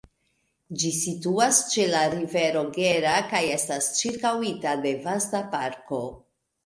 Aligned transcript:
Ĝi 0.83 0.87
situas 0.99 1.59
ĉe 1.73 1.85
la 1.91 2.01
rivero 2.15 2.63
Gera 2.77 3.13
kaj 3.35 3.43
estas 3.59 3.91
ĉirkaŭita 4.01 4.75
de 4.87 4.95
vasta 5.05 5.43
parko. 5.53 6.01